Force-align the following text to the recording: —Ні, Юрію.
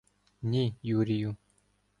—Ні, 0.41 0.75
Юрію. 0.81 1.35